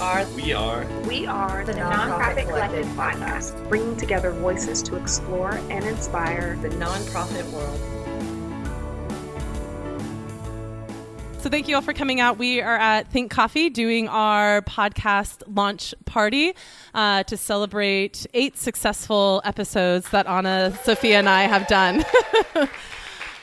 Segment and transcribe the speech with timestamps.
[0.00, 3.68] are We are we are The Nonprofit Collective Podcast.
[3.68, 7.78] bringing together voices to explore and inspire the nonprofit world.
[11.42, 12.38] So thank you all for coming out.
[12.38, 16.54] We are at Think Coffee doing our podcast launch party
[16.94, 22.04] uh, to celebrate eight successful episodes that Anna, Sophia, and I have done.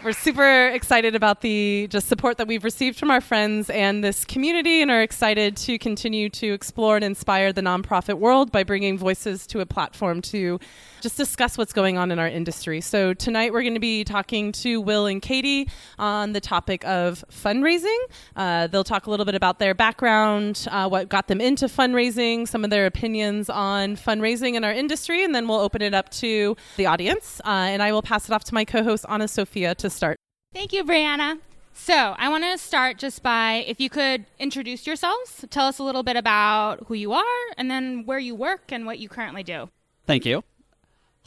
[0.03, 4.25] We're super excited about the just support that we've received from our friends and this
[4.25, 8.95] community, and are excited to continue to explore and inspire the nonprofit world by bringing
[8.95, 10.59] voices to a platform to
[11.07, 12.81] just discuss what's going on in our industry.
[12.81, 17.23] So tonight we're going to be talking to Will and Katie on the topic of
[17.31, 17.97] fundraising.
[18.35, 22.45] Uh, they'll talk a little bit about their background, uh, what got them into fundraising,
[22.45, 26.09] some of their opinions on fundraising in our industry, and then we'll open it up
[26.09, 27.39] to the audience.
[27.45, 30.17] Uh, and I will pass it off to my co-host Anna Sophia to start.
[30.53, 31.39] Thank you, Brianna.
[31.73, 35.83] So, I want to start just by if you could introduce yourselves, tell us a
[35.83, 37.23] little bit about who you are,
[37.57, 39.69] and then where you work and what you currently do.
[40.05, 40.43] Thank you.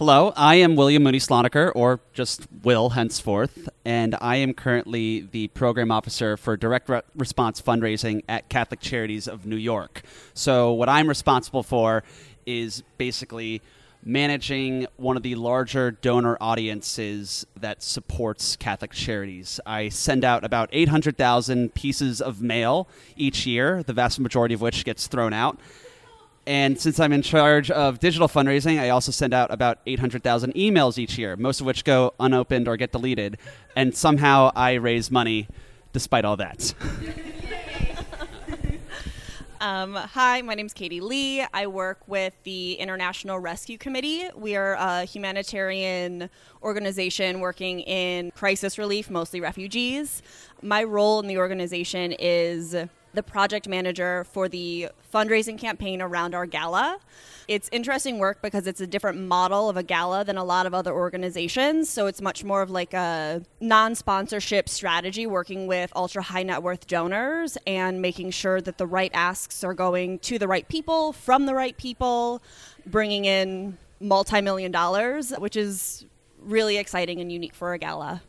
[0.01, 5.49] Hello, I am William Mooney Sloneker, or just Will henceforth, and I am currently the
[5.49, 10.01] program officer for direct re- response fundraising at Catholic Charities of New York.
[10.33, 12.03] So, what I'm responsible for
[12.47, 13.61] is basically
[14.03, 19.61] managing one of the larger donor audiences that supports Catholic Charities.
[19.67, 24.87] I send out about 800,000 pieces of mail each year, the vast majority of which
[24.87, 25.59] gets thrown out.
[26.51, 30.99] And since I'm in charge of digital fundraising, I also send out about 800,000 emails
[30.99, 33.39] each year, most of which go unopened or get deleted.
[33.77, 35.47] And somehow I raise money
[35.93, 36.75] despite all that.
[39.63, 41.45] Um, hi, my name is Katie Lee.
[41.53, 44.31] I work with the International Rescue Committee.
[44.35, 46.31] We are a humanitarian
[46.63, 50.23] organization working in crisis relief, mostly refugees.
[50.63, 52.75] My role in the organization is
[53.15, 56.99] the project manager for the fundraising campaign around our gala.
[57.49, 60.75] It's interesting work because it's a different model of a gala than a lot of
[60.75, 61.89] other organizations.
[61.89, 66.63] So it's much more of like a non sponsorship strategy, working with ultra high net
[66.63, 71.13] worth donors and making sure that the right asks are going to the right people,
[71.13, 72.41] from the right people,
[72.87, 76.05] bringing in multi million dollars, which is
[76.41, 78.23] really exciting and unique for a gala.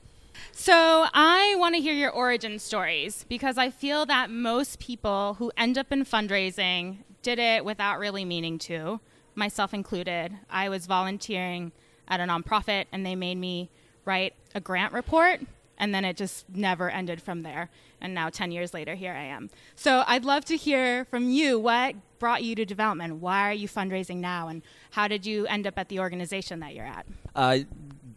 [0.52, 5.52] So, I want to hear your origin stories because I feel that most people who
[5.58, 9.00] end up in fundraising did it without really meaning to,
[9.36, 10.34] myself included.
[10.50, 11.72] I was volunteering
[12.08, 13.70] at a nonprofit and they made me
[14.06, 15.42] write a grant report,
[15.78, 17.70] and then it just never ended from there.
[18.00, 19.50] And now, 10 years later, here I am.
[19.76, 23.16] So, I'd love to hear from you what brought you to development?
[23.16, 24.48] Why are you fundraising now?
[24.48, 27.06] And how did you end up at the organization that you're at?
[27.36, 27.60] Uh,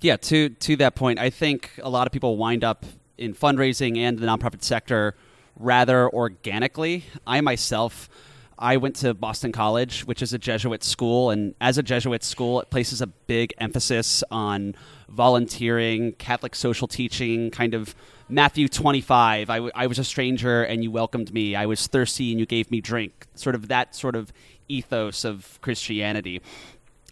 [0.04, 2.84] yeah, to to that point, I think a lot of people wind up
[3.16, 5.14] in fundraising and the nonprofit sector
[5.58, 7.06] rather organically.
[7.26, 8.10] I myself,
[8.58, 12.60] I went to Boston College, which is a Jesuit school, and as a Jesuit school,
[12.60, 14.74] it places a big emphasis on
[15.08, 17.94] volunteering, Catholic social teaching, kind of
[18.28, 19.48] Matthew 25.
[19.48, 21.56] I, w- I was a stranger and you welcomed me.
[21.56, 23.26] I was thirsty and you gave me drink.
[23.36, 24.32] Sort of that sort of
[24.68, 26.42] ethos of Christianity.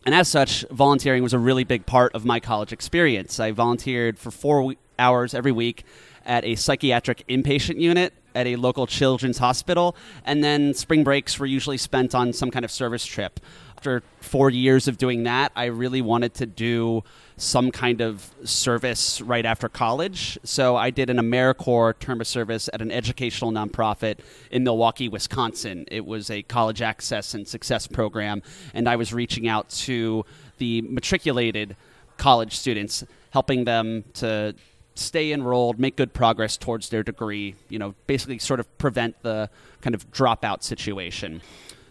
[0.05, 3.39] And as such, volunteering was a really big part of my college experience.
[3.39, 5.85] I volunteered for four we- hours every week
[6.27, 11.47] at a psychiatric inpatient unit at a local children's hospital, and then spring breaks were
[11.47, 13.41] usually spent on some kind of service trip.
[13.83, 17.03] After four years of doing that, I really wanted to do
[17.37, 20.39] some kind of service right after college.
[20.45, 24.21] So I did an AmeriCorps term of service at an educational nonprofit
[24.53, 25.85] in Milwaukee, Wisconsin.
[25.91, 30.25] It was a college access and success program, and I was reaching out to
[30.59, 31.75] the matriculated
[32.19, 34.55] college students, helping them to
[34.95, 39.51] stay enrolled, make good progress towards their degree, you know, basically sort of prevent the
[39.81, 41.43] kind of dropout situation.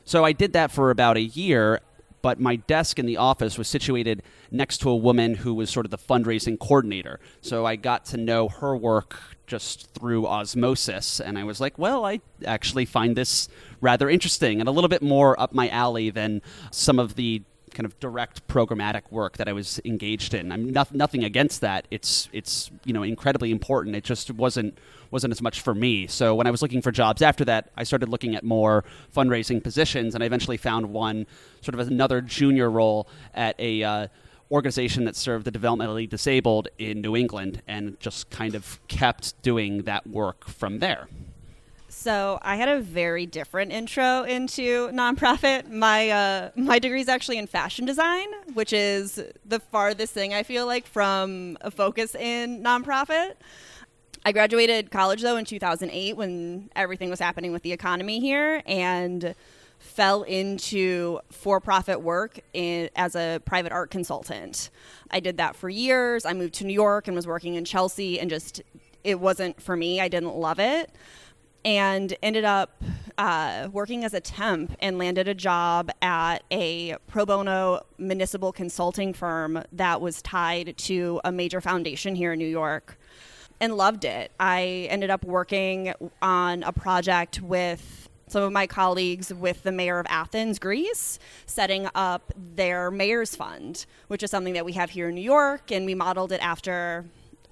[0.06, 1.80] So I did that for about a year,
[2.22, 5.86] but my desk in the office was situated next to a woman who was sort
[5.86, 7.20] of the fundraising coordinator.
[7.42, 9.18] So I got to know her work
[9.48, 13.50] just through osmosis, and I was like, well, I actually find this
[13.82, 16.42] rather interesting and a little bit more up my alley than
[16.72, 17.42] some of the
[17.74, 20.52] kind of direct programmatic work that I was engaged in.
[20.52, 21.88] I'm not, nothing against that.
[21.92, 23.96] It's it's you know incredibly important.
[23.96, 24.78] It just wasn't
[25.10, 26.08] wasn't as much for me.
[26.08, 28.84] So when I was looking for jobs after that, I started looking at more
[29.16, 31.28] fundraising positions, and I eventually found one
[31.62, 33.84] sort of another junior role at a.
[33.84, 34.08] Uh,
[34.52, 39.84] organization that served the developmentally disabled in New England and just kind of kept doing
[39.84, 41.08] that work from there.
[41.92, 45.70] So I had a very different intro into nonprofit.
[45.70, 50.44] My uh, my degree is actually in fashion design, which is the farthest thing I
[50.44, 53.34] feel like from a focus in nonprofit.
[54.26, 59.36] I graduated college though in 2008 when everything was happening with the economy here, and
[59.78, 64.70] fell into for-profit work in, as a private art consultant.
[65.12, 66.26] I did that for years.
[66.26, 68.62] I moved to New York and was working in Chelsea and just
[69.04, 70.00] it wasn't for me.
[70.00, 70.90] I didn't love it.
[71.64, 72.82] And ended up
[73.18, 79.14] uh, working as a temp and landed a job at a pro bono municipal consulting
[79.14, 82.98] firm that was tied to a major foundation here in New York
[83.60, 84.32] and loved it.
[84.40, 90.00] I ended up working on a project with some of my colleagues with the mayor
[90.00, 95.10] of Athens, Greece, setting up their mayor's fund, which is something that we have here
[95.10, 97.06] in New York, and we modeled it after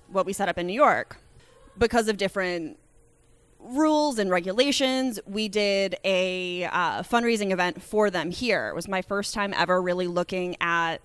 [0.08, 1.18] what we set up in New York.
[1.78, 2.78] Because of different
[3.60, 8.70] rules and regulations, we did a uh, fundraising event for them here.
[8.70, 10.98] It was my first time ever really looking at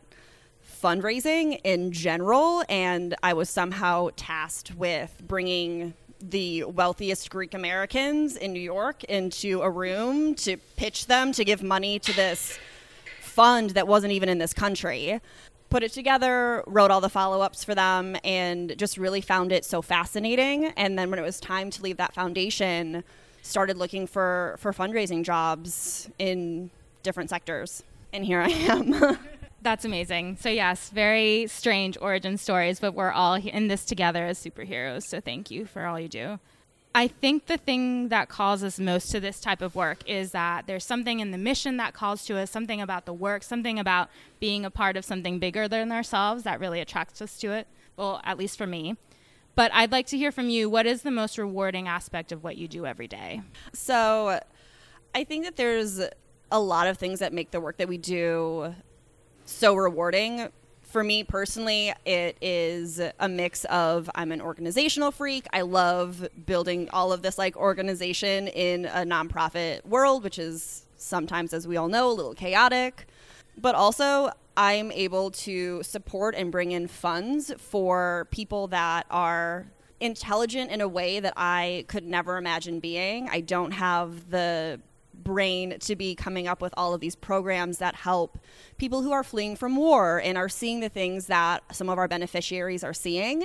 [0.83, 8.53] fundraising in general, and I was somehow tasked with bringing the wealthiest Greek Americans in
[8.53, 12.59] New York into a room to pitch them to give money to this
[13.21, 15.21] fund that wasn't even in this country.
[15.75, 19.65] Put it together, wrote all the follow ups for them, and just really found it
[19.65, 20.67] so fascinating.
[20.77, 23.03] And then when it was time to leave that foundation,
[23.43, 26.71] started looking for, for fundraising jobs in
[27.03, 27.83] different sectors.
[28.13, 29.19] And here I am.
[29.63, 30.37] That's amazing.
[30.41, 35.03] So, yes, very strange origin stories, but we're all in this together as superheroes.
[35.03, 36.39] So, thank you for all you do.
[36.97, 40.69] I think the thing that calls us most to this type of work is that
[40.69, 44.11] there's something in the mission that calls to us, something about the work, something about
[44.39, 47.67] being a part of something bigger than ourselves that really attracts us to it.
[47.97, 48.97] Well, at least for me.
[49.57, 52.57] But I'd like to hear from you what is the most rewarding aspect of what
[52.57, 53.43] you do every day?
[53.73, 54.41] So,
[55.15, 56.01] I think that there's
[56.51, 58.75] a lot of things that make the work that we do
[59.47, 60.49] so rewarding.
[60.95, 65.45] For me personally, it is a mix of I'm an organizational freak.
[65.53, 71.53] I love building all of this like organization in a nonprofit world, which is sometimes,
[71.53, 73.09] as we all know, a little chaotic.
[73.59, 79.67] But also, I'm able to support and bring in funds for people that are
[79.99, 83.29] intelligent in a way that I could never imagine being.
[83.29, 84.79] I don't have the
[85.25, 88.39] brain to be coming up with all of these programs that help
[88.79, 92.07] people who are fleeing from war and are seeing the things that some of our
[92.07, 93.45] beneficiaries are seeing.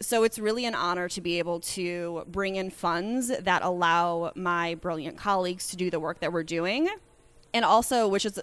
[0.00, 4.74] So it's really an honor to be able to bring in funds that allow my
[4.74, 6.88] brilliant colleagues to do the work that we're doing.
[7.54, 8.40] And also, which is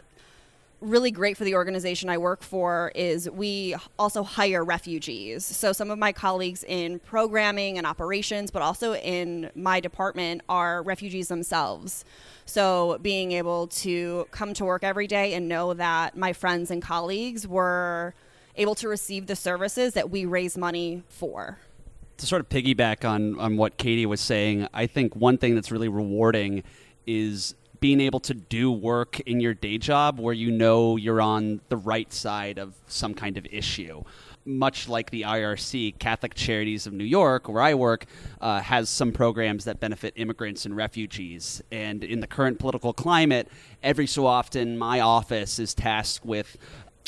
[0.81, 5.43] really great for the organization I work for is we also hire refugees.
[5.45, 10.81] So some of my colleagues in programming and operations, but also in my department, are
[10.81, 12.05] refugees themselves.
[12.45, 16.81] So being able to come to work every day and know that my friends and
[16.81, 18.13] colleagues were
[18.55, 21.57] able to receive the services that we raise money for.
[22.17, 25.71] To sort of piggyback on, on what Katie was saying, I think one thing that's
[25.71, 26.63] really rewarding
[27.05, 31.61] is being able to do work in your day job where you know you're on
[31.69, 34.03] the right side of some kind of issue
[34.45, 38.05] much like the IRC, Catholic Charities of New York, where I work,
[38.41, 41.61] uh, has some programs that benefit immigrants and refugees.
[41.71, 43.47] And in the current political climate,
[43.83, 46.57] every so often my office is tasked with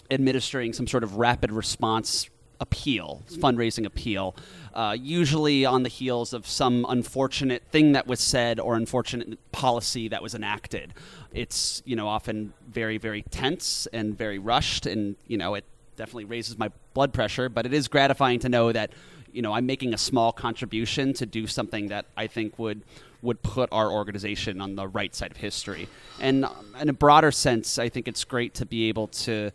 [0.09, 2.29] administering some sort of rapid response
[2.59, 4.35] appeal, fundraising appeal,
[4.73, 10.07] uh, usually on the heels of some unfortunate thing that was said or unfortunate policy
[10.07, 10.94] that was enacted.
[11.33, 15.66] It's you know often very very tense and very rushed, and you know it
[15.97, 18.92] definitely raises my blood pressure, but it is gratifying to know that
[19.31, 22.81] you know I'm making a small contribution to do something that I think would
[23.21, 25.87] would put our organization on the right side of history.
[26.19, 26.45] And
[26.80, 29.51] in a broader sense, I think it's great to be able to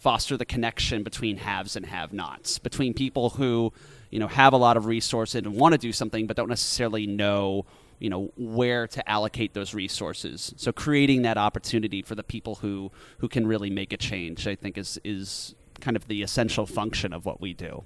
[0.00, 3.72] foster the connection between haves and have-nots, between people who
[4.14, 7.06] you know have a lot of resources and want to do something but don't necessarily
[7.06, 7.66] know
[7.98, 12.90] you know where to allocate those resources so creating that opportunity for the people who
[13.18, 17.12] who can really make a change i think is is kind of the essential function
[17.12, 17.84] of what we do.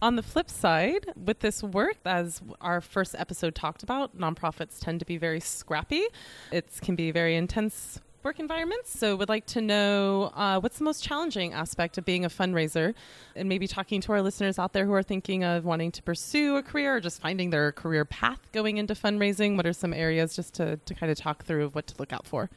[0.00, 5.00] On the flip side, with this work, as our first episode talked about, nonprofits tend
[5.00, 6.06] to be very scrappy.
[6.52, 8.98] It can be very intense work environments.
[8.98, 12.92] So, would like to know uh, what's the most challenging aspect of being a fundraiser,
[13.36, 16.56] and maybe talking to our listeners out there who are thinking of wanting to pursue
[16.56, 19.56] a career or just finding their career path going into fundraising.
[19.56, 22.12] What are some areas just to, to kind of talk through of what to look
[22.12, 22.50] out for?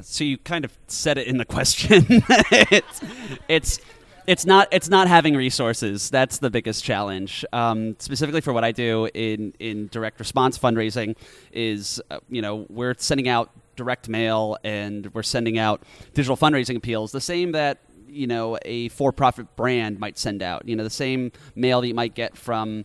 [0.00, 2.06] So you kind of said it in the question.
[2.28, 3.00] it's,
[3.48, 3.80] it's
[4.28, 6.08] it's not it's not having resources.
[6.10, 7.44] That's the biggest challenge.
[7.52, 11.16] Um, specifically for what I do in in direct response fundraising,
[11.52, 15.82] is uh, you know we're sending out direct mail and we're sending out
[16.14, 17.78] digital fundraising appeals, the same that
[18.08, 20.66] you know a for-profit brand might send out.
[20.66, 22.84] You know the same mail that you might get from.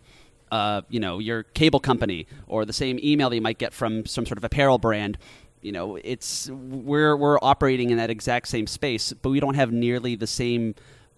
[0.51, 4.05] Uh, you know your cable company or the same email that you might get from
[4.05, 5.17] some sort of apparel brand
[5.61, 9.71] you know, it's we're we're operating in that exact same space, but we don't have
[9.71, 10.75] nearly the same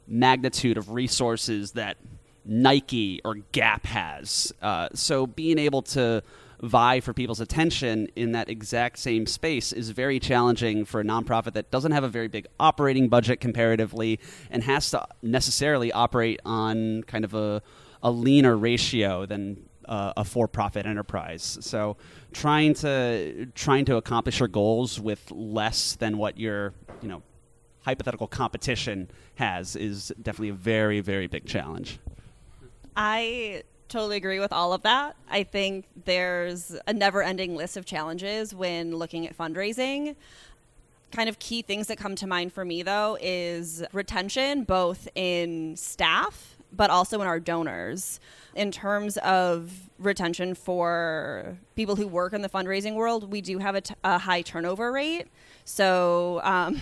[0.08, 1.98] magnitude of resources that
[2.46, 4.54] Nike or Gap has.
[4.62, 6.22] Uh, so being able to
[6.64, 11.54] vie for people's attention in that exact same space is very challenging for a nonprofit
[11.54, 14.18] that doesn't have a very big operating budget comparatively
[14.50, 17.62] and has to necessarily operate on kind of a,
[18.02, 19.58] a leaner ratio than
[19.90, 21.58] uh, a for-profit enterprise.
[21.60, 21.98] So
[22.32, 27.22] trying to trying to accomplish your goals with less than what your you know
[27.84, 32.00] hypothetical competition has is definitely a very very big challenge.
[32.96, 35.16] I totally agree with all of that.
[35.30, 40.16] I think there's a never ending list of challenges when looking at fundraising.
[41.12, 45.78] Kind of key things that come to mind for me, though, is retention, both in
[45.78, 48.20] staff, but also in our donors.
[48.56, 53.76] In terms of retention for people who work in the fundraising world, we do have
[53.76, 55.28] a, t- a high turnover rate.
[55.66, 56.82] So, um,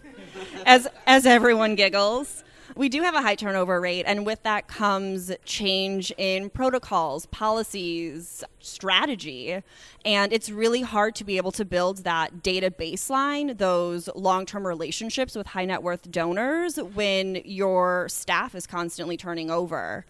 [0.66, 2.42] as as everyone giggles,
[2.78, 8.44] we do have a high turnover rate, and with that comes change in protocols, policies,
[8.60, 9.60] strategy.
[10.04, 14.64] And it's really hard to be able to build that data baseline, those long term
[14.64, 20.04] relationships with high net worth donors when your staff is constantly turning over.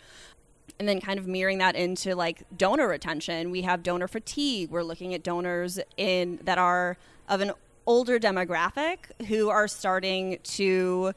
[0.79, 3.51] And then kind of mirroring that into like donor retention.
[3.51, 4.71] We have donor fatigue.
[4.71, 6.99] We're looking at donors in that are
[7.31, 7.53] of an
[7.87, 11.15] older demographic who are starting to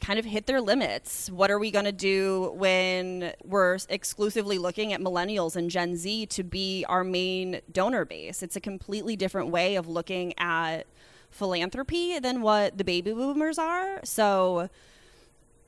[0.00, 1.30] kind of hit their limits.
[1.30, 6.26] What are we going to do when we're exclusively looking at millennials and Gen Z
[6.26, 8.42] to be our main donor base?
[8.42, 10.86] It's a completely different way of looking at
[11.30, 14.00] philanthropy than what the baby boomers are.
[14.04, 14.68] So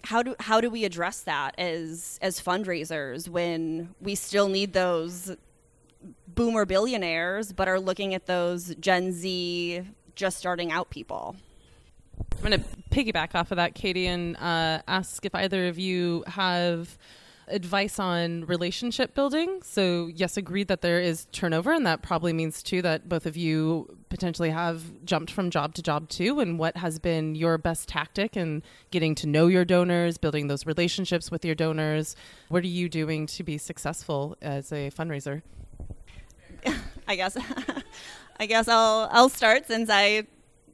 [0.05, 5.37] how do how do we address that as as fundraisers when we still need those
[6.27, 9.83] boomer billionaires but are looking at those Gen Z
[10.17, 11.37] just starting out people?
[12.19, 16.25] I'm going to piggyback off of that, Katie, and uh, ask if either of you
[16.27, 16.99] have
[17.49, 19.61] advice on relationship building.
[19.63, 23.37] So, yes, agreed that there is turnover, and that probably means too that both of
[23.37, 26.41] you potentially have jumped from job to job too.
[26.41, 30.67] And what has been your best tactic in getting to know your donors, building those
[30.67, 32.17] relationships with your donors?
[32.49, 35.43] What are you doing to be successful as a fundraiser?
[37.09, 37.37] I guess,
[38.41, 40.25] I guess I'll I'll start since I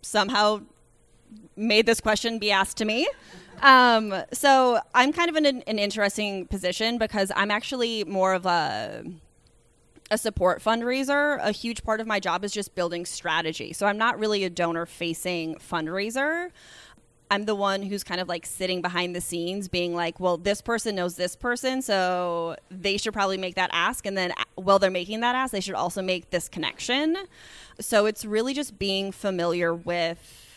[0.03, 0.61] somehow
[1.59, 3.09] made this question be asked to me.
[3.61, 8.47] Um, so I'm kind of in an, an, interesting position because I'm actually more of
[8.47, 9.05] a
[10.11, 11.39] a support fundraiser.
[11.43, 13.73] A huge part of my job is just building strategy.
[13.73, 16.51] So I'm not really a donor facing fundraiser.
[17.31, 20.63] I'm the one who's kind of like sitting behind the scenes, being like, well, this
[20.63, 24.07] person knows this person, so they should probably make that ask.
[24.07, 27.17] And then while they're making that ask, they should also make this connection.
[27.81, 30.48] So it's really just being familiar with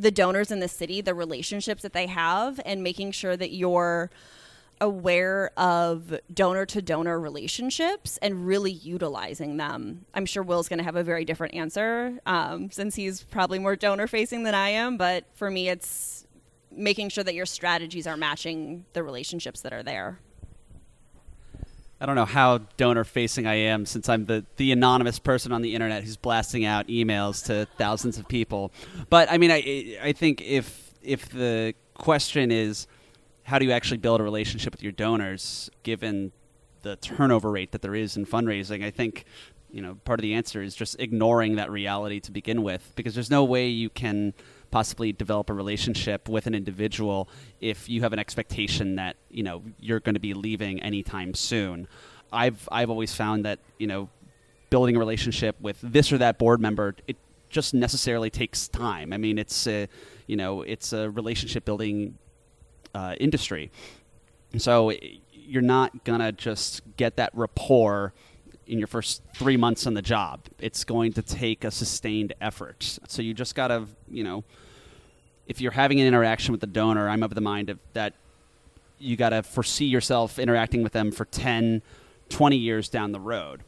[0.00, 4.10] the donors in the city, the relationships that they have, and making sure that you're
[4.80, 10.06] aware of donor to donor relationships and really utilizing them.
[10.14, 13.76] I'm sure Will's going to have a very different answer um, since he's probably more
[13.76, 14.96] donor facing than I am.
[14.96, 16.24] But for me, it's
[16.70, 20.18] making sure that your strategies are matching the relationships that are there.
[22.00, 25.60] I don't know how donor facing I am since I'm the, the anonymous person on
[25.60, 28.72] the internet who's blasting out emails to thousands of people.
[29.10, 32.86] But I mean, I I think if if the question is
[33.44, 36.32] how do you actually build a relationship with your donors, given
[36.82, 39.26] the turnover rate that there is in fundraising, I think
[39.70, 43.14] you know part of the answer is just ignoring that reality to begin with, because
[43.14, 44.32] there's no way you can
[44.70, 47.28] possibly develop a relationship with an individual
[47.60, 51.88] if you have an expectation that you know you're going to be leaving anytime soon.
[52.32, 54.08] I've I've always found that you know
[54.70, 57.16] building a relationship with this or that board member it
[57.50, 59.12] just necessarily takes time.
[59.12, 59.88] I mean, it's a,
[60.26, 62.16] you know it's a relationship building
[62.94, 63.70] uh, industry,
[64.56, 64.92] so
[65.32, 68.12] you're not gonna just get that rapport
[68.70, 70.40] in your first three months on the job.
[70.60, 72.98] It's going to take a sustained effort.
[73.08, 74.44] So you just got to, you know,
[75.48, 78.14] if you're having an interaction with the donor, I'm of the mind of that
[79.00, 81.82] you got to foresee yourself interacting with them for 10,
[82.28, 83.62] 20 years down the road.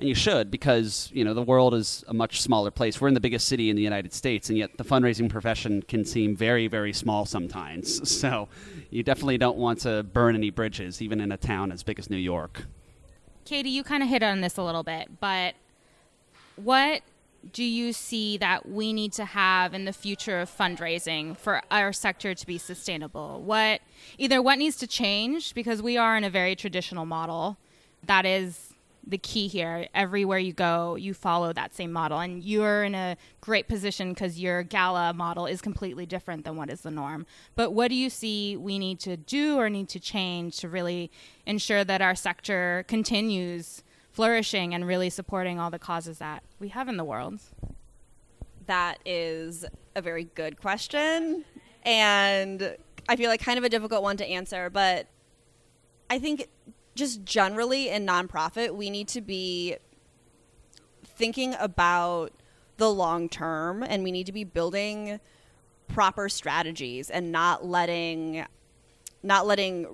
[0.00, 3.00] And you should because, you know, the world is a much smaller place.
[3.00, 6.04] We're in the biggest city in the United States, and yet the fundraising profession can
[6.04, 8.18] seem very, very small sometimes.
[8.18, 8.48] So
[8.90, 12.10] you definitely don't want to burn any bridges, even in a town as big as
[12.10, 12.64] New York.
[13.48, 15.54] Katie, you kind of hit on this a little bit, but
[16.56, 17.00] what
[17.54, 21.90] do you see that we need to have in the future of fundraising for our
[21.90, 23.40] sector to be sustainable?
[23.40, 23.80] What
[24.18, 27.56] either what needs to change because we are in a very traditional model
[28.04, 28.67] that is
[29.08, 29.88] the key here.
[29.94, 34.38] Everywhere you go, you follow that same model, and you're in a great position because
[34.38, 37.26] your gala model is completely different than what is the norm.
[37.56, 41.10] But what do you see we need to do or need to change to really
[41.46, 46.88] ensure that our sector continues flourishing and really supporting all the causes that we have
[46.88, 47.40] in the world?
[48.66, 49.64] That is
[49.96, 51.44] a very good question.
[51.84, 52.76] And
[53.08, 55.06] I feel like kind of a difficult one to answer, but
[56.10, 56.48] I think
[56.98, 59.76] just generally in nonprofit, we need to be
[61.04, 62.32] thinking about
[62.76, 65.20] the long term and we need to be building
[65.86, 68.44] proper strategies and not letting
[69.22, 69.86] not letting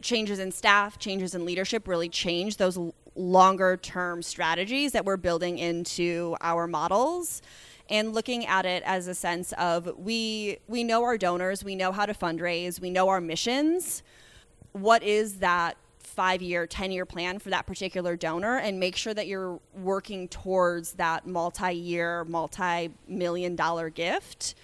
[0.00, 2.78] changes in staff, changes in leadership really change those
[3.14, 7.42] longer term strategies that we're building into our models
[7.90, 11.90] and looking at it as a sense of we we know our donors, we know
[11.90, 14.04] how to fundraise, we know our missions.
[14.72, 15.76] What is that
[16.06, 20.28] five year, 10 year plan for that particular donor and make sure that you're working
[20.28, 24.54] towards that multi year, multi million dollar gift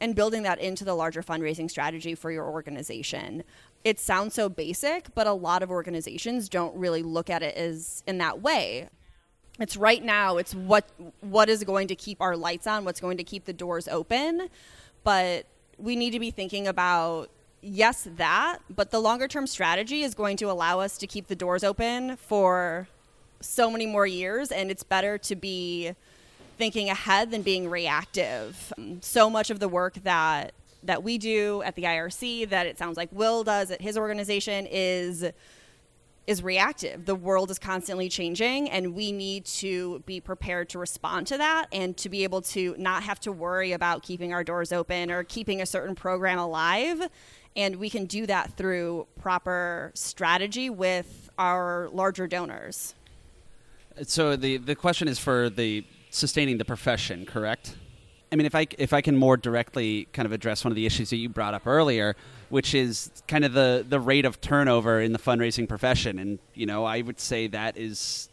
[0.00, 3.42] and building that into the larger fundraising strategy for your organization.
[3.84, 8.02] It sounds so basic, but a lot of organizations don't really look at it as
[8.06, 8.88] in that way.
[9.58, 10.88] It's right now, it's what
[11.20, 14.48] what is going to keep our lights on, what's going to keep the doors open,
[15.02, 15.46] but
[15.78, 17.30] we need to be thinking about
[17.66, 21.36] yes, that, but the longer term strategy is going to allow us to keep the
[21.36, 22.88] doors open for
[23.40, 25.92] so many more years, and it's better to be
[26.56, 28.72] thinking ahead than being reactive.
[29.02, 32.96] So much of the work that that we do at the IRC, that it sounds
[32.96, 35.24] like Will does at his organization, is
[36.26, 37.06] is reactive.
[37.06, 41.66] The world is constantly changing, and we need to be prepared to respond to that
[41.72, 45.22] and to be able to not have to worry about keeping our doors open or
[45.22, 47.08] keeping a certain program alive
[47.56, 52.94] and we can do that through proper strategy with our larger donors.
[54.02, 57.74] So the the question is for the sustaining the profession, correct?
[58.30, 60.84] I mean, if I if I can more directly kind of address one of the
[60.84, 62.14] issues that you brought up earlier,
[62.48, 66.66] which is kind of the the rate of turnover in the fundraising profession, and you
[66.66, 68.28] know, I would say that is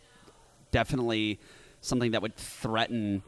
[0.71, 1.39] definitely
[1.82, 3.23] something that would threaten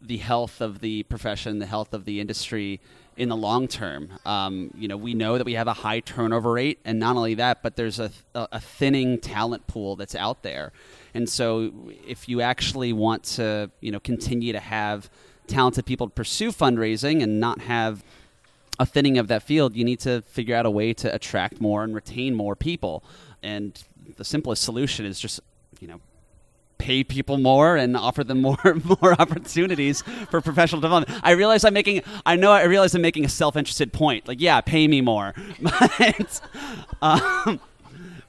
[0.00, 2.80] the health of the profession, the health of the industry
[3.16, 4.08] in the long term.
[4.24, 7.34] Um, you know, we know that we have a high turnover rate, and not only
[7.34, 10.72] that, but there's a, a thinning talent pool that's out there.
[11.14, 11.72] And so,
[12.06, 15.10] if you actually want to, you know, continue to have
[15.48, 18.04] talented people pursue fundraising and not have
[18.78, 21.82] a thinning of that field, you need to figure out a way to attract more
[21.84, 23.02] and retain more people.
[23.42, 23.82] And
[24.16, 25.40] the simplest solution is just,
[25.80, 26.00] you know,
[26.78, 31.20] pay people more and offer them more more opportunities for professional development.
[31.22, 34.26] I realize I'm making I know I realize I'm making a self-interested point.
[34.28, 35.34] Like, yeah, pay me more.
[35.60, 36.40] but,
[37.02, 37.60] um,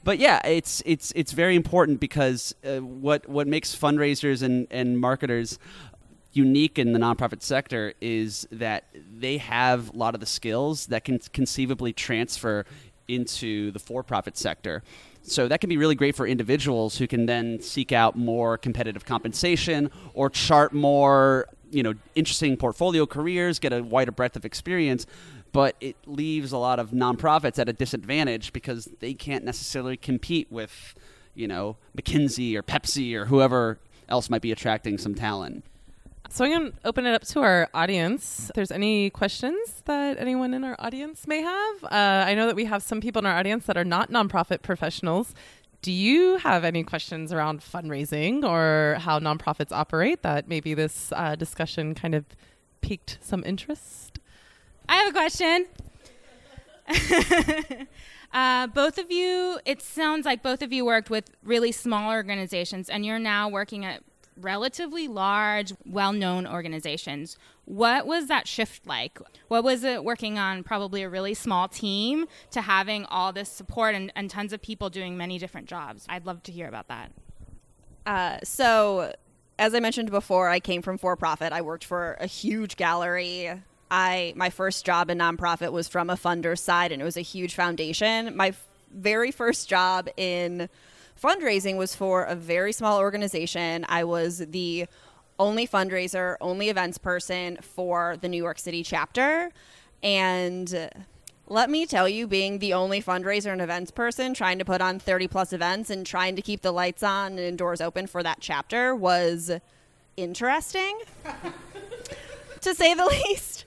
[0.03, 4.99] but yeah, it's it's it's very important because uh, what what makes fundraisers and and
[4.99, 5.59] marketers
[6.33, 11.03] unique in the nonprofit sector is that they have a lot of the skills that
[11.03, 12.65] can conceivably transfer
[13.07, 14.83] into the for-profit sector.
[15.23, 19.05] So that can be really great for individuals who can then seek out more competitive
[19.05, 25.05] compensation or chart more, you know, interesting portfolio careers, get a wider breadth of experience.
[25.51, 30.51] But it leaves a lot of nonprofits at a disadvantage because they can't necessarily compete
[30.51, 30.93] with,
[31.33, 35.63] you know, McKinsey or Pepsi or whoever else might be attracting some talent.
[36.31, 38.49] So I'm going to open it up to our audience.
[38.49, 41.87] If there's any questions that anyone in our audience may have, uh,
[42.27, 45.33] I know that we have some people in our audience that are not nonprofit professionals.
[45.81, 51.35] Do you have any questions around fundraising or how nonprofits operate that maybe this uh,
[51.35, 52.25] discussion kind of
[52.81, 54.19] piqued some interest?
[54.87, 55.65] I have a question.
[58.33, 62.87] uh, both of you, it sounds like both of you worked with really small organizations
[62.87, 64.03] and you're now working at
[64.41, 67.37] relatively large, well known organizations.
[67.65, 69.19] What was that shift like?
[69.47, 73.95] What was it working on probably a really small team to having all this support
[73.95, 76.05] and, and tons of people doing many different jobs?
[76.09, 77.11] I'd love to hear about that.
[78.05, 79.13] Uh, so,
[79.59, 81.53] as I mentioned before, I came from for profit.
[81.53, 83.51] I worked for a huge gallery.
[83.91, 87.21] I my first job in nonprofit was from a funder side, and it was a
[87.21, 88.35] huge foundation.
[88.35, 90.69] My f- very first job in
[91.21, 93.85] fundraising was for a very small organization.
[93.89, 94.87] I was the
[95.37, 99.51] only fundraiser, only events person for the New York City chapter.
[100.03, 100.89] And
[101.47, 104.99] let me tell you, being the only fundraiser and events person, trying to put on
[104.99, 108.37] 30 plus events and trying to keep the lights on and doors open for that
[108.39, 109.51] chapter was
[110.15, 110.99] interesting,
[112.61, 113.65] to say the least.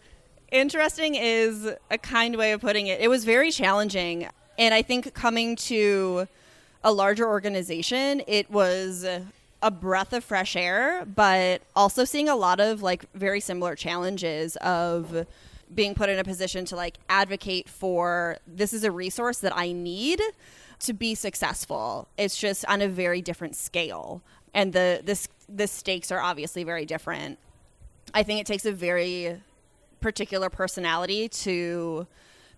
[0.52, 3.00] Interesting is a kind way of putting it.
[3.00, 4.28] It was very challenging.
[4.58, 6.28] And I think coming to
[6.84, 9.06] a larger organization, it was
[9.62, 14.56] a breath of fresh air, but also seeing a lot of like very similar challenges
[14.56, 15.26] of
[15.72, 19.72] being put in a position to like advocate for this is a resource that I
[19.72, 20.20] need
[20.80, 22.08] to be successful.
[22.18, 24.20] It's just on a very different scale.
[24.52, 27.38] And the the, the stakes are obviously very different.
[28.12, 29.40] I think it takes a very
[30.00, 32.06] particular personality to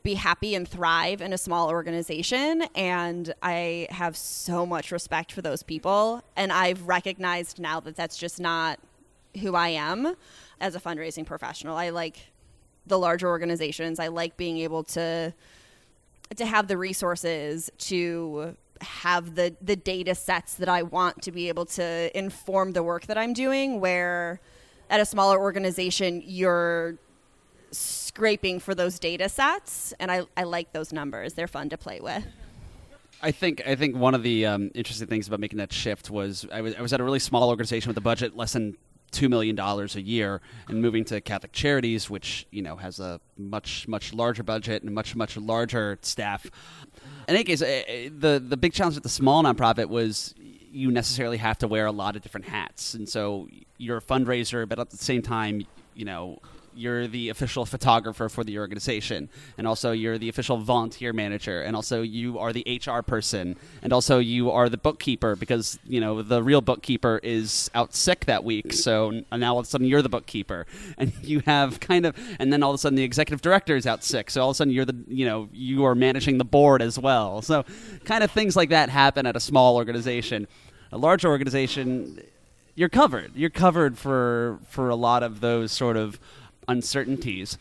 [0.05, 2.63] be happy and thrive in a small organization.
[2.75, 6.23] And I have so much respect for those people.
[6.37, 8.79] And I've recognized now that that's just not
[9.41, 10.15] who I am
[10.61, 11.77] as a fundraising professional.
[11.77, 12.19] I like
[12.87, 13.99] the larger organizations.
[13.99, 15.33] I like being able to
[16.37, 21.49] to have the resources to have the the data sets that I want to be
[21.49, 24.39] able to inform the work that I'm doing where
[24.91, 26.97] at a smaller organization you're
[27.79, 31.35] scraping for those data sets, and I, I like those numbers.
[31.35, 32.25] They're fun to play with.
[33.23, 36.47] I think I think one of the um, interesting things about making that shift was
[36.53, 38.77] I was I was at a really small organization with a budget less than
[39.13, 43.21] two million dollars a year, and moving to Catholic Charities, which you know has a
[43.39, 46.45] much much larger budget and much much larger staff.
[47.27, 50.91] In any case, eh, eh, the the big challenge with the small nonprofit was you
[50.91, 54.79] necessarily have to wear a lot of different hats, and so you're a fundraiser, but
[54.79, 56.41] at the same time, you know
[56.77, 61.77] you're the official photographer for the organization, and also you're the official volunteer manager, and
[61.77, 66.23] also you are the HR person, and also you are the bookkeeper because you know
[66.23, 70.03] the real bookkeeper is out sick that week, so now all of a sudden you're
[70.03, 70.67] the bookkeeper,
[70.99, 73.87] and you have kind of, and then all of a sudden the executive director is
[73.87, 76.45] out sick, so all of a sudden you're the you know you are managing the
[76.45, 77.65] board as well, so
[78.05, 80.47] kind of things like that happen at a small organization.
[80.93, 82.23] A large organization,
[82.75, 83.33] you're covered.
[83.35, 86.19] You're covered for for a lot of those sort of
[86.69, 87.59] uncertainties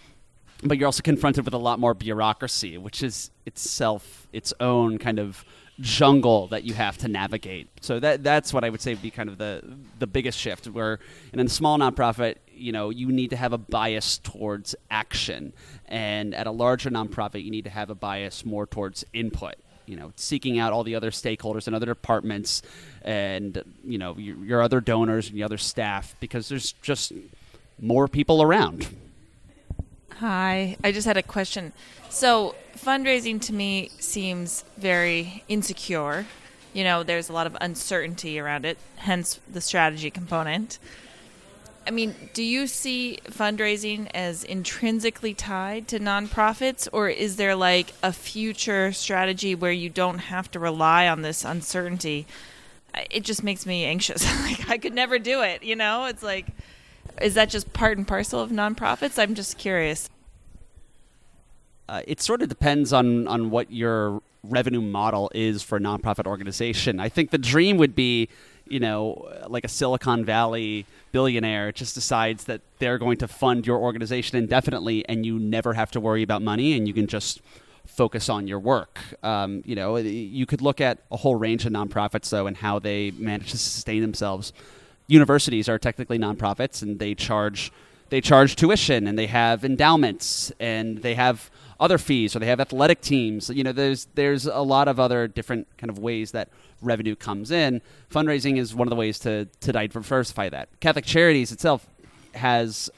[0.63, 5.19] but you're also confronted with a lot more bureaucracy, which is itself its own kind
[5.19, 5.43] of
[5.79, 7.67] jungle that you have to navigate.
[7.81, 9.61] So that that's what I would say would be kind of the
[9.99, 10.67] the biggest shift.
[10.67, 10.99] Where
[11.33, 15.53] in a small nonprofit, you know, you need to have a bias towards action,
[15.87, 19.55] and at a larger nonprofit, you need to have a bias more towards input.
[19.85, 22.61] You know, seeking out all the other stakeholders and other departments,
[23.01, 27.11] and you know your, your other donors and your other staff, because there's just
[27.79, 28.87] more people around.
[30.17, 31.73] Hi, I just had a question.
[32.09, 36.25] So, fundraising to me seems very insecure.
[36.73, 40.79] You know, there's a lot of uncertainty around it, hence the strategy component.
[41.85, 47.93] I mean, do you see fundraising as intrinsically tied to nonprofits, or is there like
[48.01, 52.25] a future strategy where you don't have to rely on this uncertainty?
[53.11, 54.23] It just makes me anxious.
[54.43, 56.05] like, I could never do it, you know?
[56.05, 56.45] It's like,
[57.21, 59.21] is that just part and parcel of nonprofits?
[59.21, 60.09] I'm just curious.
[61.87, 66.25] Uh, it sort of depends on on what your revenue model is for a nonprofit
[66.25, 66.99] organization.
[66.99, 68.29] I think the dream would be,
[68.67, 73.77] you know, like a Silicon Valley billionaire just decides that they're going to fund your
[73.77, 77.41] organization indefinitely, and you never have to worry about money, and you can just
[77.85, 78.99] focus on your work.
[79.21, 82.79] Um, you know, you could look at a whole range of nonprofits though, and how
[82.79, 84.51] they manage to sustain themselves
[85.07, 87.71] universities are technically nonprofits and they charge
[88.09, 92.59] they charge tuition and they have endowments and they have other fees or they have
[92.59, 93.49] athletic teams.
[93.49, 96.49] You know there's there's a lot of other different kind of ways that
[96.81, 97.81] revenue comes in.
[98.11, 100.69] Fundraising is one of the ways to to diversify that.
[100.79, 101.87] Catholic charities itself
[102.35, 102.89] has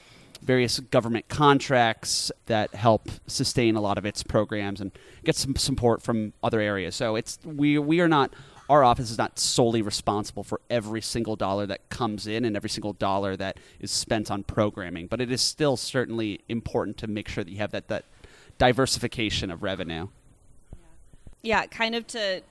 [0.42, 4.92] various government contracts that help sustain a lot of its programs and
[5.24, 6.94] get some support from other areas.
[6.94, 8.30] So it's we we are not
[8.68, 12.70] our office is not solely responsible for every single dollar that comes in and every
[12.70, 17.28] single dollar that is spent on programming, but it is still certainly important to make
[17.28, 18.04] sure that you have that, that
[18.58, 20.08] diversification of revenue.
[21.42, 22.42] Yeah, kind of to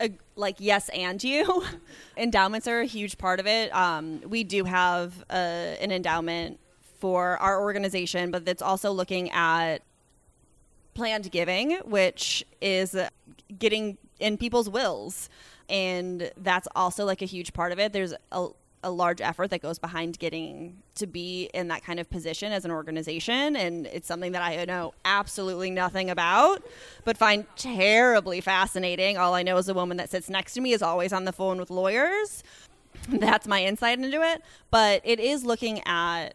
[0.00, 1.64] uh, like yes and you.
[2.16, 3.74] Endowments are a huge part of it.
[3.74, 6.58] Um, we do have uh, an endowment
[6.98, 9.78] for our organization, but it's also looking at
[10.94, 12.96] planned giving, which is
[13.58, 15.28] getting in people's wills.
[15.68, 17.92] And that's also like a huge part of it.
[17.92, 18.48] There's a,
[18.82, 22.64] a large effort that goes behind getting to be in that kind of position as
[22.64, 23.56] an organization.
[23.56, 26.62] And it's something that I know absolutely nothing about,
[27.04, 29.18] but find terribly fascinating.
[29.18, 31.32] All I know is the woman that sits next to me is always on the
[31.32, 32.42] phone with lawyers.
[33.08, 34.42] That's my insight into it.
[34.70, 36.34] But it is looking at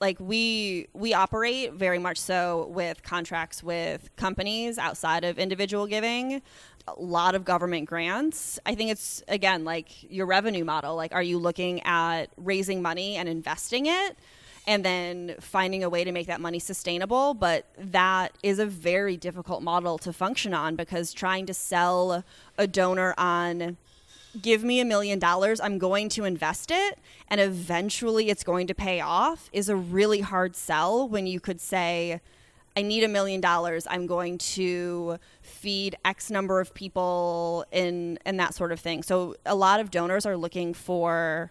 [0.00, 6.42] like we we operate very much so with contracts with companies outside of individual giving
[6.88, 11.22] a lot of government grants i think it's again like your revenue model like are
[11.22, 14.16] you looking at raising money and investing it
[14.66, 17.34] and then finding a way to make that money sustainable.
[17.34, 22.24] But that is a very difficult model to function on because trying to sell
[22.58, 23.76] a donor on
[24.42, 28.74] give me a million dollars, I'm going to invest it, and eventually it's going to
[28.74, 32.20] pay off is a really hard sell when you could say,
[32.76, 33.86] I need a million dollars.
[33.88, 39.02] I'm going to feed X number of people in and that sort of thing.
[39.02, 41.50] So a lot of donors are looking for,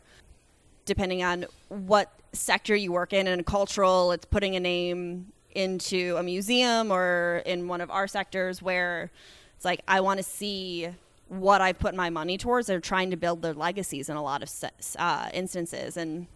[0.85, 6.23] depending on what sector you work in, and cultural, it's putting a name into a
[6.23, 9.09] museum or in one of our sectors where
[9.55, 10.89] it's like I want to see
[11.27, 12.67] what I've put my money towards.
[12.67, 14.51] They're trying to build their legacies in a lot of
[14.99, 16.27] uh, instances, and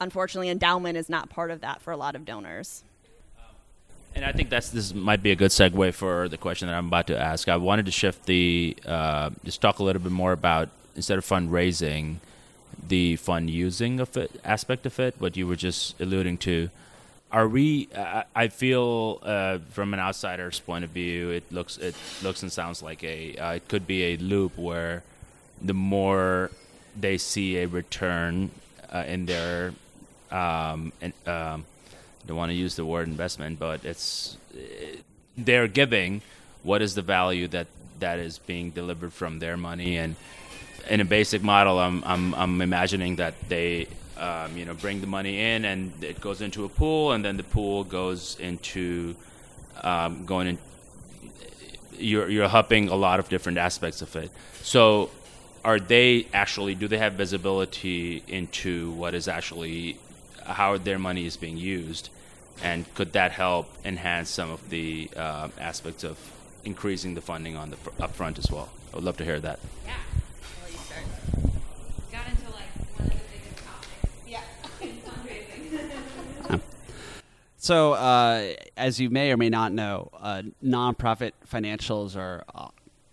[0.00, 2.82] unfortunately, endowment is not part of that for a lot of donors.
[4.14, 6.86] And I think that's this might be a good segue for the question that I'm
[6.86, 7.48] about to ask.
[7.48, 11.24] I wanted to shift the uh, just talk a little bit more about instead of
[11.24, 12.16] fundraising,
[12.86, 15.14] the fund using of it aspect of it.
[15.18, 16.70] What you were just alluding to.
[17.30, 17.88] Are we?
[17.94, 22.52] Uh, I feel uh, from an outsider's point of view, it looks it looks and
[22.52, 25.02] sounds like a uh, it could be a loop where
[25.60, 26.50] the more
[26.98, 28.50] they see a return
[28.92, 29.72] uh, in their
[30.30, 31.64] um, and, um,
[32.26, 34.36] don't want to use the word investment, but it's
[35.36, 36.22] they're giving.
[36.62, 37.66] What is the value that
[38.00, 39.98] that is being delivered from their money?
[39.98, 40.16] And
[40.88, 45.06] in a basic model, I'm I'm, I'm imagining that they um, you know bring the
[45.06, 49.16] money in and it goes into a pool, and then the pool goes into
[49.82, 50.58] um, going in.
[51.98, 54.30] You're you're hupping a lot of different aspects of it.
[54.62, 55.10] So
[55.64, 59.98] are they actually do they have visibility into what is actually
[60.52, 62.10] how their money is being used,
[62.62, 66.18] and could that help enhance some of the uh, aspects of
[66.64, 68.68] increasing the funding on the fr- upfront as well?
[68.92, 69.58] I would love to hear that.
[69.86, 69.94] Yeah.
[72.12, 74.28] Got into like one of the biggest topics.
[74.28, 74.42] Yeah.
[74.80, 75.00] In
[76.48, 76.60] fundraising.
[77.58, 82.66] So, uh, as you may or may not know, uh, nonprofit financials are, uh,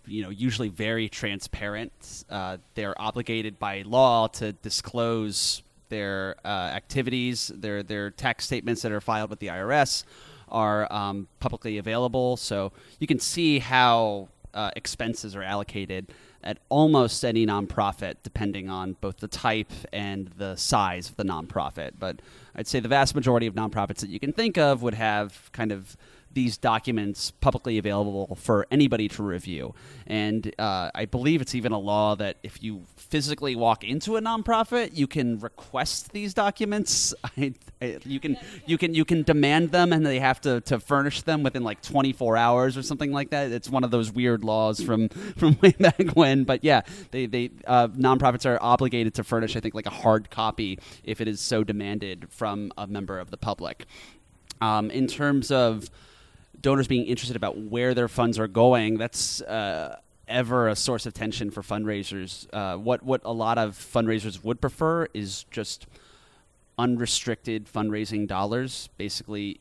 [0.08, 1.92] you know, usually very transparent.
[2.28, 8.92] Uh, they're obligated by law to disclose their uh, activities, their their tax statements that
[8.92, 10.04] are filed with the IRS
[10.48, 16.08] are um, publicly available, so you can see how uh, expenses are allocated
[16.42, 21.92] at almost any nonprofit, depending on both the type and the size of the nonprofit.
[21.98, 22.20] But
[22.54, 25.70] I'd say the vast majority of nonprofits that you can think of would have kind
[25.70, 25.96] of
[26.32, 29.74] these documents publicly available for anybody to review.
[30.06, 34.20] And uh, I believe it's even a law that if you physically walk into a
[34.20, 37.12] nonprofit, you can request these documents.
[37.38, 40.78] I, I, you can you can you can demand them, and they have to, to
[40.78, 43.50] furnish them within like 24 hours or something like that.
[43.50, 46.44] It's one of those weird laws from from way back when.
[46.44, 50.30] But yeah, they they uh, nonprofits are obligated to furnish, I think, like a hard
[50.30, 53.86] copy if it is so demanded from a member of the public.
[54.60, 55.88] Um, in terms of
[56.60, 61.14] donors being interested about where their funds are going, that's uh, ever a source of
[61.14, 62.46] tension for fundraisers.
[62.52, 65.86] Uh, what what a lot of fundraisers would prefer is just
[66.78, 68.88] unrestricted fundraising dollars.
[68.96, 69.58] Basically,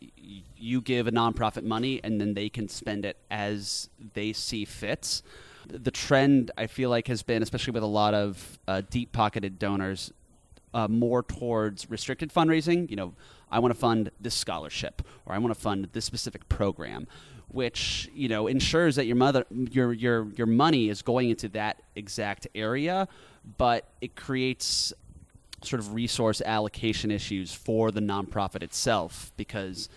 [0.57, 5.23] you give a nonprofit money, and then they can spend it as they see fits.
[5.67, 10.11] The trend I feel like has been, especially with a lot of uh, deep-pocketed donors,
[10.73, 12.89] uh, more towards restricted fundraising.
[12.89, 13.13] You know,
[13.51, 17.07] I want to fund this scholarship or I want to fund this specific program,
[17.49, 21.81] which you know ensures that your mother your your your money is going into that
[21.95, 23.07] exact area,
[23.57, 24.93] but it creates
[25.63, 29.89] sort of resource allocation issues for the nonprofit itself because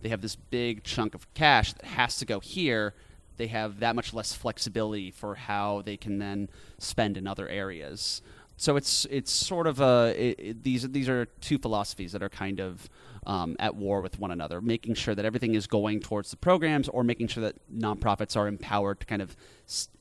[0.00, 2.94] they have this big chunk of cash that has to go here.
[3.36, 8.22] They have that much less flexibility for how they can then spend in other areas
[8.60, 12.28] so it's it's sort of a it, it, these these are two philosophies that are
[12.28, 12.90] kind of
[13.26, 16.86] um, at war with one another, making sure that everything is going towards the programs,
[16.86, 19.34] or making sure that nonprofits are empowered to kind of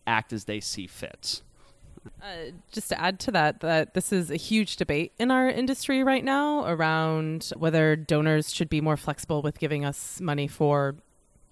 [0.05, 1.41] act as they see fit.
[2.21, 6.03] Uh, just to add to that, that this is a huge debate in our industry
[6.03, 10.95] right now around whether donors should be more flexible with giving us money for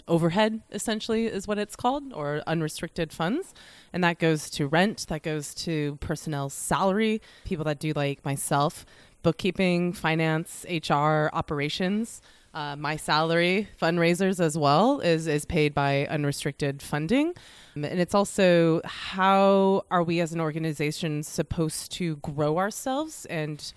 [0.08, 3.54] overhead, essentially, is what it's called, or unrestricted funds.
[3.94, 8.86] And that goes to rent, that goes to personnel salary, people that do like myself,
[9.24, 12.22] bookkeeping, finance, HR, operations.
[12.54, 17.34] Uh, my salary, fundraisers as well, is is paid by unrestricted funding,
[17.76, 23.74] and it's also how are we as an organization supposed to grow ourselves and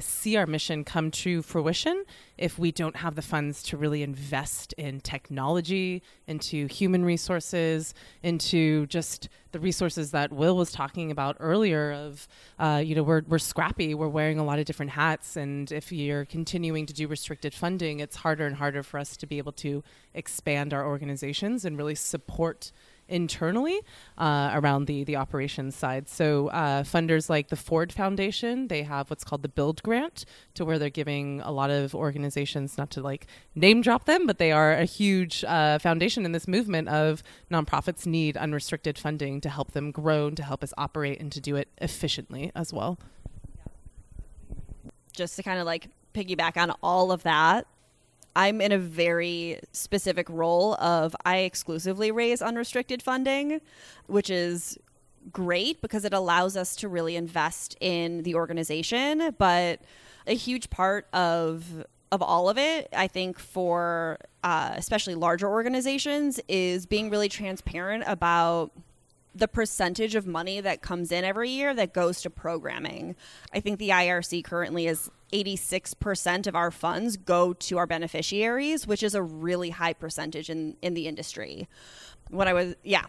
[0.00, 2.04] see our mission come to fruition
[2.36, 8.86] if we don't have the funds to really invest in technology, into human resources, into
[8.86, 11.92] just the resources that Will was talking about earlier.
[11.92, 12.26] Of
[12.58, 15.92] uh, you know, we're we're scrappy, we're wearing a lot of different hats, and if
[15.92, 19.52] you're continuing to do restricted funding, it's harder and harder for us to be able
[19.52, 19.82] to
[20.14, 22.72] expand our organizations and really support
[23.08, 23.80] internally
[24.18, 26.08] uh, around the the operations side.
[26.08, 30.64] So uh, funders like the Ford Foundation, they have what's called the Build Grant, to
[30.64, 34.52] where they're giving a lot of organizations, not to like name drop them, but they
[34.52, 39.72] are a huge uh, foundation in this movement of nonprofits need unrestricted funding to help
[39.72, 42.98] them grow and to help us operate and to do it efficiently as well.
[45.12, 47.66] Just to kind of like piggyback on all of that,
[48.36, 53.60] I'm in a very specific role of I exclusively raise unrestricted funding,
[54.06, 54.78] which is
[55.32, 59.80] great because it allows us to really invest in the organization, but
[60.26, 66.38] a huge part of of all of it, I think for uh, especially larger organizations,
[66.46, 68.70] is being really transparent about
[69.34, 73.16] the percentage of money that comes in every year that goes to programming.
[73.52, 79.02] I think the IRC currently is 86% of our funds go to our beneficiaries, which
[79.02, 81.68] is a really high percentage in, in the industry.
[82.30, 83.06] When I was, yeah.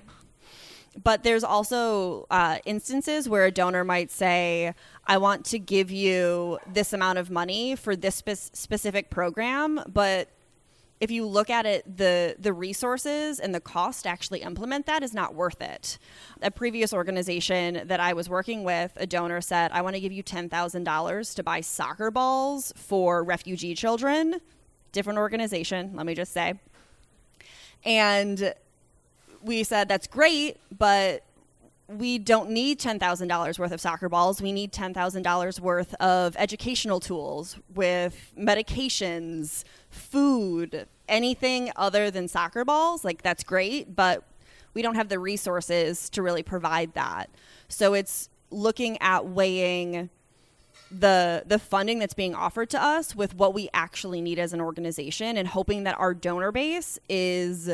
[1.02, 4.74] But there's also uh, instances where a donor might say,
[5.06, 10.30] I want to give you this amount of money for this spe- specific program, but
[11.02, 15.04] if you look at it, the the resources and the cost to actually implement that
[15.04, 15.98] is not worth it.
[16.42, 20.14] A previous organization that I was working with, a donor said, "I want to give
[20.14, 24.40] you ten thousand dollars to buy soccer balls for refugee children."
[24.94, 26.54] Different organization, let me just say.
[27.84, 28.54] And
[29.42, 31.25] we said, "That's great, but."
[31.88, 34.42] We don't need $10,000 worth of soccer balls.
[34.42, 43.04] We need $10,000 worth of educational tools with medications, food, anything other than soccer balls.
[43.04, 44.24] Like, that's great, but
[44.74, 47.30] we don't have the resources to really provide that.
[47.68, 50.10] So it's looking at weighing
[50.92, 54.62] the the funding that's being offered to us with what we actually need as an
[54.62, 57.70] organization and hoping that our donor base is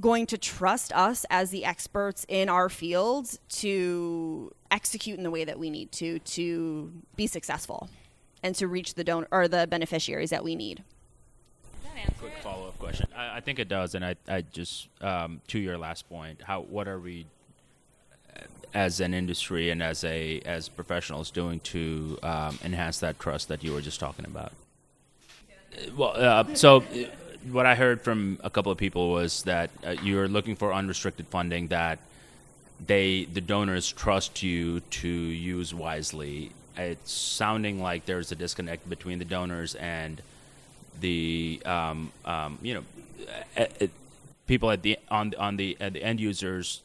[0.00, 5.44] going to trust us as the experts in our field to execute in the way
[5.44, 7.88] that we need to to be successful
[8.42, 10.82] and to reach the donor or the beneficiaries that we need.
[12.18, 13.08] Quick follow up question.
[13.16, 16.60] I, I, think it does, and I, I just um, to your last point, how
[16.60, 17.26] what are we
[18.34, 18.40] uh,
[18.74, 23.64] as an industry and as a as professionals doing to um, enhance that trust that
[23.64, 24.52] you were just talking about?
[25.96, 26.84] Well, uh, so
[27.50, 31.26] what I heard from a couple of people was that uh, you're looking for unrestricted
[31.28, 31.98] funding that
[32.84, 36.52] they the donors trust you to use wisely.
[36.76, 40.20] It's sounding like there's a disconnect between the donors and
[41.00, 43.66] the um, um, you know
[44.46, 46.82] people at the on on the at the end users.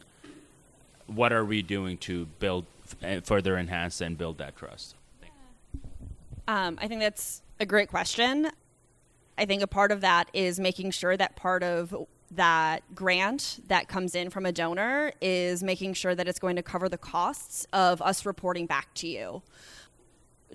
[1.08, 2.66] What are we doing to build
[3.04, 4.96] uh, further enhance and build that trust?
[6.48, 8.50] Um, I think that's a great question.
[9.42, 11.96] I think a part of that is making sure that part of
[12.30, 16.62] that grant that comes in from a donor is making sure that it's going to
[16.62, 19.42] cover the costs of us reporting back to you.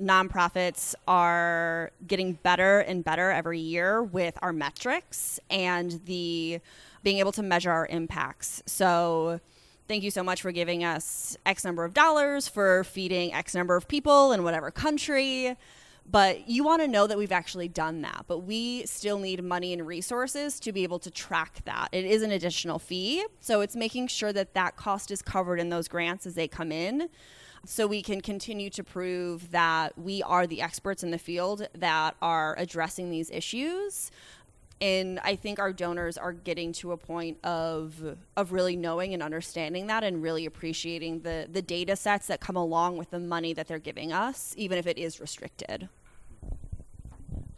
[0.00, 6.60] Nonprofits are getting better and better every year with our metrics and the
[7.02, 8.62] being able to measure our impacts.
[8.66, 9.40] So,
[9.88, 13.74] thank you so much for giving us X number of dollars for feeding X number
[13.74, 15.56] of people in whatever country
[16.10, 19.72] but you want to know that we've actually done that but we still need money
[19.72, 21.88] and resources to be able to track that.
[21.92, 25.68] It is an additional fee so it's making sure that that cost is covered in
[25.68, 27.08] those grants as they come in
[27.64, 32.14] so we can continue to prove that we are the experts in the field that
[32.22, 34.10] are addressing these issues
[34.80, 39.22] and I think our donors are getting to a point of of really knowing and
[39.22, 43.54] understanding that and really appreciating the the data sets that come along with the money
[43.54, 45.88] that they're giving us, even if it is restricted.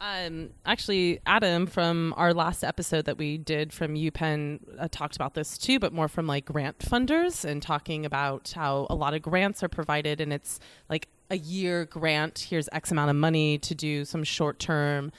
[0.01, 5.33] Um, actually, Adam from our last episode that we did from UPenn uh, talked about
[5.33, 9.21] this too, but more from like grant funders and talking about how a lot of
[9.21, 12.47] grants are provided and it's like a year grant.
[12.49, 15.11] Here's X amount of money to do some short term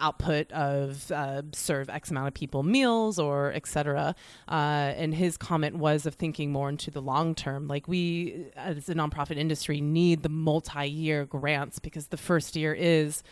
[0.00, 4.14] output of uh, serve X amount of people meals or etc.
[4.48, 7.68] Uh, and his comment was of thinking more into the long term.
[7.68, 12.74] Like we, as a nonprofit industry, need the multi year grants because the first year
[12.74, 13.22] is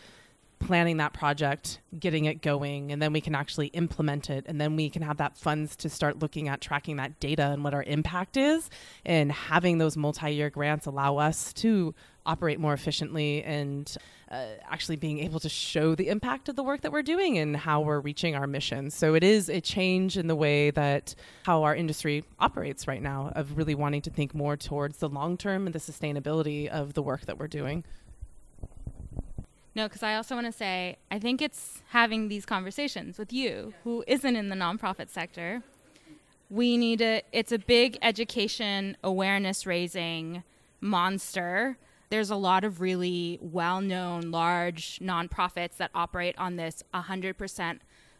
[0.59, 4.45] planning that project, getting it going, and then we can actually implement it.
[4.47, 7.63] And then we can have that funds to start looking at tracking that data and
[7.63, 8.69] what our impact is.
[9.05, 11.93] And having those multi year grants allow us to
[12.25, 13.95] operate more efficiently and
[14.29, 17.55] uh, actually being able to show the impact of the work that we're doing and
[17.55, 18.91] how we're reaching our mission.
[18.91, 23.31] So it is a change in the way that how our industry operates right now
[23.35, 27.01] of really wanting to think more towards the long term and the sustainability of the
[27.01, 27.85] work that we're doing.
[29.77, 33.75] No, because I also want to say, I think it's having these conversations with you,
[33.83, 35.61] who isn't in the nonprofit sector.
[36.49, 40.41] We need a, it's a big education, awareness raising
[40.81, 41.77] monster.
[42.09, 47.77] There's a lot of really well known large nonprofits that operate on this 100%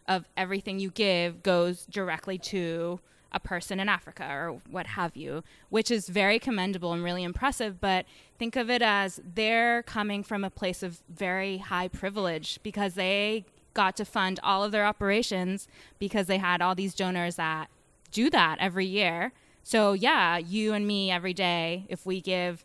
[0.08, 3.00] of everything you give goes directly to
[3.32, 7.80] a person in Africa or what have you, which is very commendable and really impressive.
[7.80, 8.06] But
[8.38, 13.46] think of it as they're coming from a place of very high privilege because they
[13.74, 15.68] got to fund all of their operations
[16.00, 17.70] because they had all these donors that
[18.12, 19.32] do that every year.
[19.64, 22.64] So, yeah, you and me every day, if we give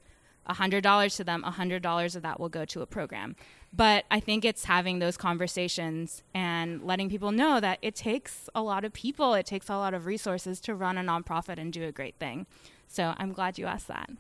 [0.49, 3.37] $100 to them, $100 of that will go to a program.
[3.75, 8.63] But I think it's having those conversations and letting people know that it takes a
[8.63, 11.85] lot of people, it takes a lot of resources to run a nonprofit and do
[11.85, 12.47] a great thing.
[12.89, 14.11] So I'm glad you asked that.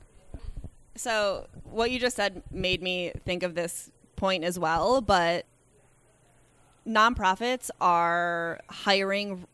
[0.94, 5.46] So, what you just said made me think of this point as well, but
[6.86, 9.44] nonprofits are hiring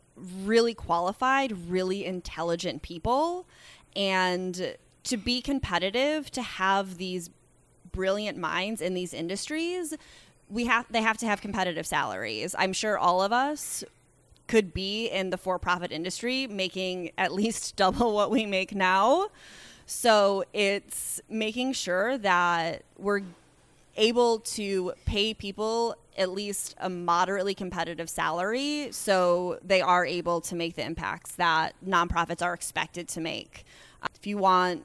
[0.45, 3.47] really qualified, really intelligent people.
[3.95, 4.75] And
[5.05, 7.31] to be competitive, to have these
[7.99, 9.93] brilliant minds in these industries,
[10.49, 12.55] we have they have to have competitive salaries.
[12.57, 13.83] I'm sure all of us
[14.47, 19.27] could be in the for-profit industry making at least double what we make now.
[19.87, 23.23] So it's making sure that we're
[23.97, 30.55] able to pay people at least a moderately competitive salary so they are able to
[30.55, 33.65] make the impacts that nonprofits are expected to make.
[34.15, 34.85] If you want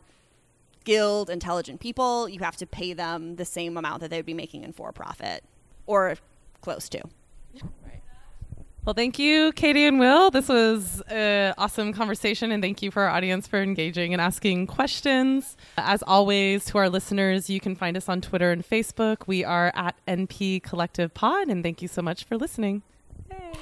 [0.83, 4.33] skilled, intelligent people, you have to pay them the same amount that they would be
[4.33, 5.43] making in for profit
[5.87, 6.15] or
[6.61, 7.01] close to.
[8.85, 10.29] Well, thank you, Katie and Will.
[10.29, 14.67] This was an awesome conversation, and thank you for our audience for engaging and asking
[14.67, 15.55] questions.
[15.77, 19.25] As always, to our listeners, you can find us on Twitter and Facebook.
[19.25, 22.81] We are at NP Collective Pod, and thank you so much for listening.
[23.31, 23.53] Hey.